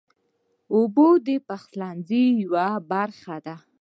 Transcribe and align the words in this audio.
اوبه 0.73 1.07
د 1.27 1.29
پخلنځي 1.47 2.23
یوه 2.43 2.67
برخه 2.91 3.35
ده. 3.45 3.55